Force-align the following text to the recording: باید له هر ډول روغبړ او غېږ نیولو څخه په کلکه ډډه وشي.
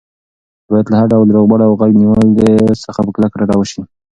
باید 0.69 0.87
له 0.91 0.95
هر 0.99 1.07
ډول 1.13 1.27
روغبړ 1.37 1.59
او 1.67 1.71
غېږ 1.79 1.93
نیولو 2.01 2.25
څخه 2.85 2.99
په 3.05 3.11
کلکه 3.15 3.35
ډډه 3.41 3.55
وشي. 3.57 3.81